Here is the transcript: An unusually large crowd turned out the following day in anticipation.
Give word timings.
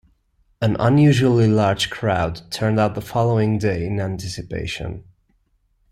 An 0.63 0.77
unusually 0.79 1.47
large 1.47 1.91
crowd 1.91 2.41
turned 2.49 2.79
out 2.79 2.95
the 2.95 3.01
following 3.01 3.59
day 3.59 3.85
in 3.85 3.99
anticipation. 3.99 5.03